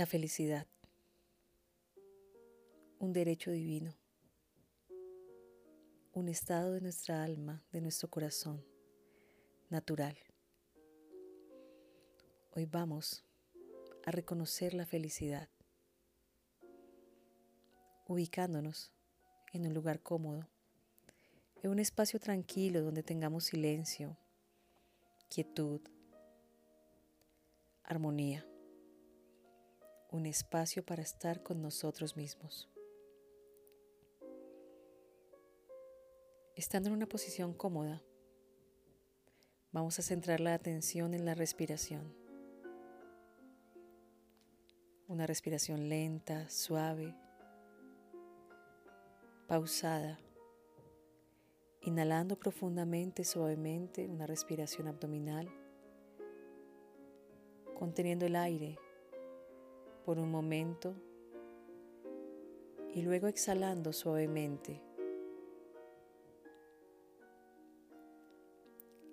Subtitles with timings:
[0.00, 0.66] La felicidad,
[3.00, 3.94] un derecho divino,
[6.14, 8.64] un estado de nuestra alma, de nuestro corazón,
[9.68, 10.16] natural.
[12.52, 13.26] Hoy vamos
[14.06, 15.50] a reconocer la felicidad,
[18.06, 18.94] ubicándonos
[19.52, 20.48] en un lugar cómodo,
[21.62, 24.16] en un espacio tranquilo donde tengamos silencio,
[25.28, 25.82] quietud,
[27.82, 28.49] armonía
[30.10, 32.68] un espacio para estar con nosotros mismos.
[36.56, 38.02] Estando en una posición cómoda,
[39.70, 42.12] vamos a centrar la atención en la respiración.
[45.06, 47.14] Una respiración lenta, suave,
[49.46, 50.18] pausada,
[51.82, 55.48] inhalando profundamente, suavemente, una respiración abdominal,
[57.78, 58.78] conteniendo el aire
[60.04, 60.94] por un momento
[62.94, 64.82] y luego exhalando suavemente.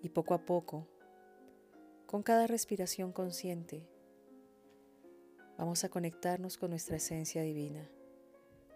[0.02, 0.88] Y poco a poco,
[2.06, 3.88] con cada respiración consciente,
[5.58, 7.90] vamos a conectarnos con nuestra esencia divina,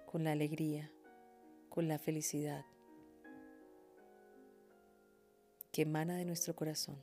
[0.06, 0.92] con la alegría,
[1.70, 2.66] con la felicidad
[5.72, 6.98] que emana de nuestro corazón.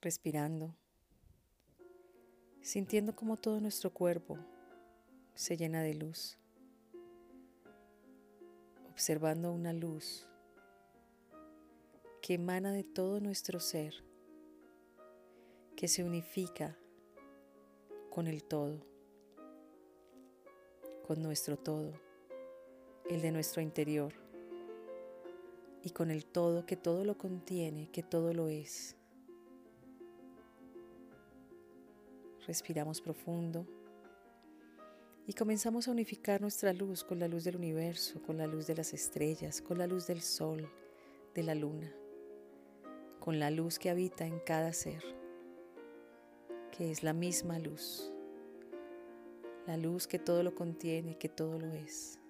[0.00, 0.74] Respirando
[2.66, 4.36] sintiendo como todo nuestro cuerpo
[5.36, 6.36] se llena de luz,
[8.90, 10.26] observando una luz
[12.20, 13.94] que emana de todo nuestro ser,
[15.76, 16.76] que se unifica
[18.10, 18.84] con el todo,
[21.06, 21.92] con nuestro todo,
[23.08, 24.12] el de nuestro interior,
[25.84, 28.96] y con el todo que todo lo contiene, que todo lo es.
[32.46, 33.66] Respiramos profundo
[35.26, 38.76] y comenzamos a unificar nuestra luz con la luz del universo, con la luz de
[38.76, 40.70] las estrellas, con la luz del sol,
[41.34, 41.92] de la luna,
[43.18, 45.02] con la luz que habita en cada ser,
[46.70, 48.12] que es la misma luz,
[49.66, 52.20] la luz que todo lo contiene, que todo lo es.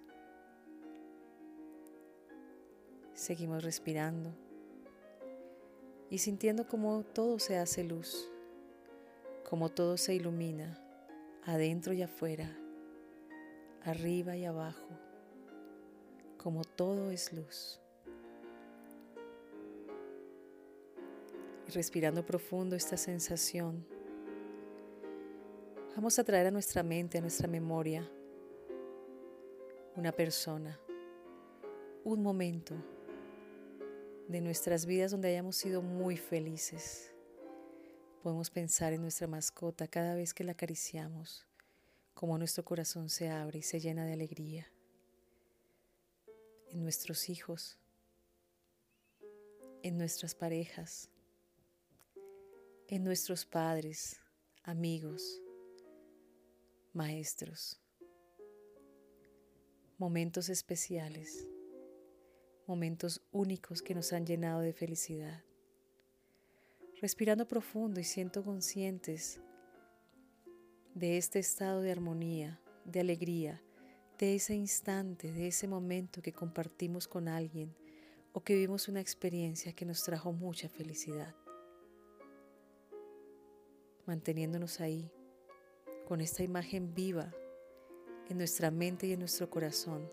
[3.13, 4.33] Seguimos respirando
[6.09, 8.31] y sintiendo como todo se hace luz
[9.47, 10.77] como todo se ilumina,
[11.45, 12.53] adentro y afuera,
[13.81, 14.89] arriba y abajo,
[16.37, 17.79] como todo es luz.
[21.65, 23.85] Y respirando profundo esta sensación,
[25.95, 28.05] vamos a traer a nuestra mente, a nuestra memoria,
[29.95, 30.77] una persona,
[32.03, 32.75] un momento
[34.27, 37.13] de nuestras vidas donde hayamos sido muy felices
[38.27, 41.47] Podemos pensar en nuestra mascota cada vez que la acariciamos,
[42.13, 44.67] como nuestro corazón se abre y se llena de alegría.
[46.67, 47.77] En nuestros hijos,
[49.81, 51.09] en nuestras parejas,
[52.89, 54.19] en nuestros padres,
[54.63, 55.41] amigos,
[56.91, 57.79] maestros.
[59.97, 61.47] Momentos especiales,
[62.67, 65.45] momentos únicos que nos han llenado de felicidad
[67.01, 69.39] respirando profundo y siento conscientes
[70.95, 73.61] de este estado de armonía, de alegría,
[74.17, 77.75] de ese instante, de ese momento que compartimos con alguien
[78.33, 81.35] o que vivimos una experiencia que nos trajo mucha felicidad.
[84.07, 85.11] Manteniéndonos ahí,
[86.07, 87.31] con esta imagen viva
[88.29, 90.09] en nuestra mente y en nuestro corazón,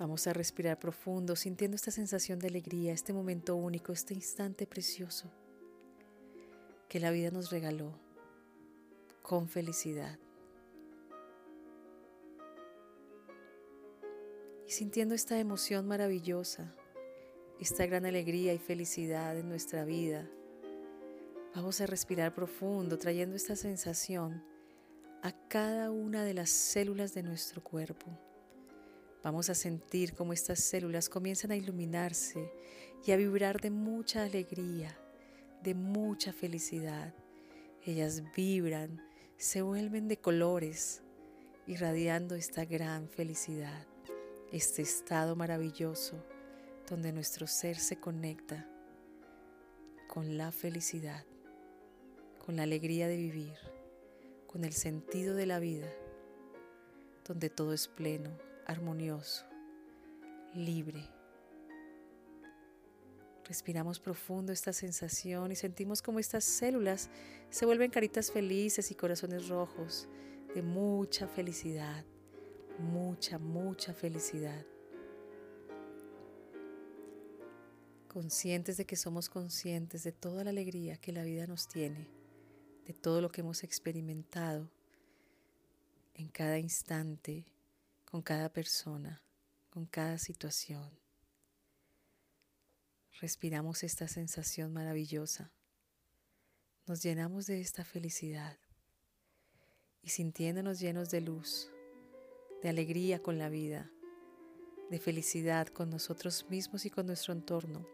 [0.00, 5.30] Vamos a respirar profundo, sintiendo esta sensación de alegría, este momento único, este instante precioso
[6.88, 7.92] que la vida nos regaló
[9.20, 10.18] con felicidad.
[14.66, 16.74] Y sintiendo esta emoción maravillosa,
[17.60, 20.26] esta gran alegría y felicidad en nuestra vida,
[21.54, 24.42] vamos a respirar profundo, trayendo esta sensación
[25.20, 28.18] a cada una de las células de nuestro cuerpo
[29.22, 32.50] Vamos a sentir cómo estas células comienzan a iluminarse
[33.04, 34.98] y a vibrar de mucha alegría,
[35.62, 37.14] de mucha felicidad.
[37.84, 39.02] Ellas vibran,
[39.36, 41.02] se vuelven de colores,
[41.66, 43.86] irradiando esta gran felicidad,
[44.52, 46.24] este estado maravilloso
[46.88, 48.66] donde nuestro ser se conecta
[50.08, 51.24] con la felicidad,
[52.44, 53.54] con la alegría de vivir,
[54.46, 55.88] con el sentido de la vida,
[57.28, 58.30] donde todo es pleno,
[58.70, 59.44] armonioso,
[60.54, 61.08] libre.
[63.44, 67.10] Respiramos profundo esta sensación y sentimos como estas células
[67.50, 70.08] se vuelven caritas felices y corazones rojos
[70.54, 72.04] de mucha felicidad,
[72.78, 74.64] mucha, mucha felicidad.
[78.06, 82.08] Conscientes de que somos conscientes de toda la alegría que la vida nos tiene,
[82.86, 84.70] de todo lo que hemos experimentado
[86.14, 87.46] en cada instante,
[88.10, 89.22] con cada persona,
[89.70, 90.98] con cada situación.
[93.20, 95.52] Respiramos esta sensación maravillosa.
[96.86, 98.58] Nos llenamos de esta felicidad
[100.02, 101.70] y sintiéndonos llenos de luz,
[102.62, 103.90] de alegría con la vida,
[104.90, 107.86] de felicidad con nosotros mismos y con nuestro entorno,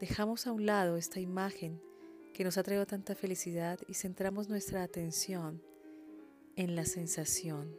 [0.00, 1.80] dejamos a un lado esta imagen
[2.32, 5.62] que nos ha traído tanta felicidad y centramos nuestra atención
[6.56, 7.76] en la sensación,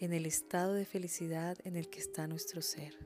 [0.00, 2.96] en el estado de felicidad en el que está nuestro ser.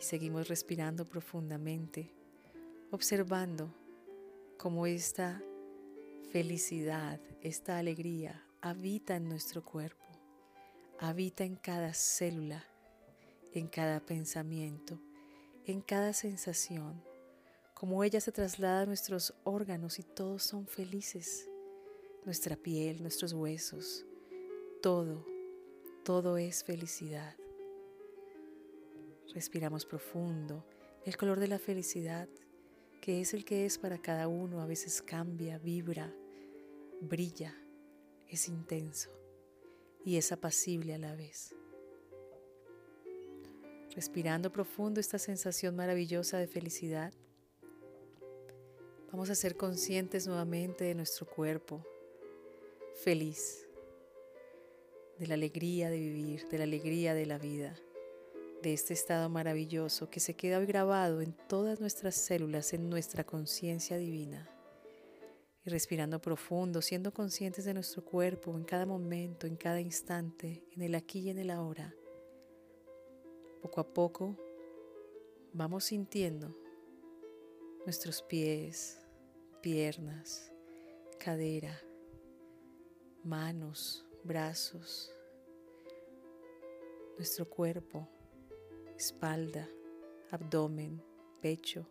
[0.00, 2.10] Y seguimos respirando profundamente,
[2.90, 3.68] observando
[4.56, 5.42] cómo esta
[6.32, 10.06] felicidad, esta alegría habita en nuestro cuerpo,
[10.98, 12.64] habita en cada célula,
[13.52, 14.98] en cada pensamiento,
[15.66, 17.04] en cada sensación,
[17.74, 21.46] como ella se traslada a nuestros órganos y todos son felices,
[22.24, 24.06] nuestra piel, nuestros huesos,
[24.84, 25.24] todo,
[26.04, 27.34] todo es felicidad.
[29.32, 30.62] Respiramos profundo.
[31.06, 32.28] El color de la felicidad,
[33.00, 36.14] que es el que es para cada uno, a veces cambia, vibra,
[37.00, 37.56] brilla,
[38.28, 39.08] es intenso
[40.04, 41.54] y es apacible a la vez.
[43.94, 47.14] Respirando profundo esta sensación maravillosa de felicidad,
[49.10, 51.82] vamos a ser conscientes nuevamente de nuestro cuerpo
[53.02, 53.63] feliz,
[55.18, 57.74] de la alegría de vivir, de la alegría de la vida
[58.64, 63.22] de este estado maravilloso que se queda hoy grabado en todas nuestras células, en nuestra
[63.22, 64.48] conciencia divina.
[65.66, 70.80] Y respirando profundo, siendo conscientes de nuestro cuerpo en cada momento, en cada instante, en
[70.80, 71.94] el aquí y en el ahora.
[73.60, 74.34] Poco a poco
[75.52, 76.56] vamos sintiendo
[77.84, 78.98] nuestros pies,
[79.60, 80.50] piernas,
[81.18, 81.78] cadera,
[83.22, 85.12] manos, brazos,
[87.16, 88.08] nuestro cuerpo,
[88.96, 89.68] espalda,
[90.30, 91.02] abdomen,
[91.40, 91.86] pecho,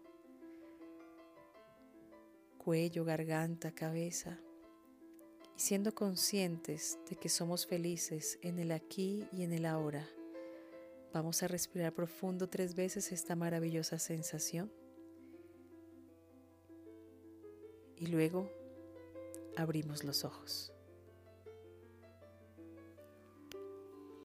[2.58, 4.40] cuello, garganta, cabeza,
[5.56, 10.08] y siendo conscientes de que somos felices en el aquí y en el ahora.
[11.14, 14.72] Vamos a respirar profundo tres veces esta maravillosa sensación.
[17.98, 18.50] Y luego
[19.56, 20.73] abrimos los ojos.